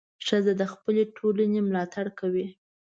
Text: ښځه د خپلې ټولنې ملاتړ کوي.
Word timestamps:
ښځه 0.25 0.53
د 0.61 0.63
خپلې 0.73 1.03
ټولنې 1.17 1.59
ملاتړ 1.67 2.05
کوي. 2.19 2.47